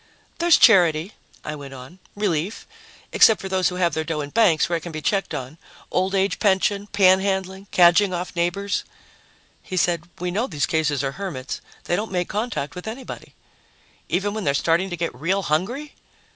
"There's 0.39 0.57
charity," 0.57 1.11
I 1.45 1.53
went 1.53 1.75
on, 1.75 1.99
"relief 2.15 2.65
except 3.11 3.39
for 3.39 3.47
those 3.49 3.69
who 3.69 3.75
have 3.75 3.93
their 3.93 4.03
dough 4.03 4.21
in 4.21 4.31
banks, 4.31 4.67
where 4.67 4.77
it 4.77 4.81
can 4.81 4.91
be 4.91 4.99
checked 4.99 5.35
on 5.35 5.59
old 5.91 6.15
age 6.15 6.39
pension, 6.39 6.87
panhandling, 6.87 7.67
cadging 7.69 8.11
off 8.11 8.35
neighbors." 8.35 8.83
He 9.61 9.77
said, 9.77 10.09
"We 10.17 10.31
know 10.31 10.47
these 10.47 10.65
cases 10.65 11.03
are 11.03 11.11
hermits. 11.21 11.61
They 11.83 11.95
don't 11.95 12.11
make 12.11 12.29
contact 12.29 12.73
with 12.73 12.87
anybody." 12.87 13.35
"Even 14.09 14.33
when 14.33 14.43
they're 14.43 14.55
starting 14.55 14.89
to 14.89 14.97
get 14.97 15.13
real 15.13 15.43
hungry?" 15.43 15.93